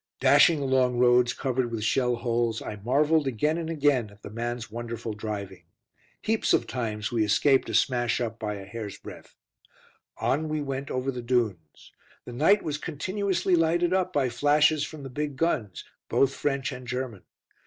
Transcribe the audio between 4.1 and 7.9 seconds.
the man's wonderful driving. Heaps of times we escaped a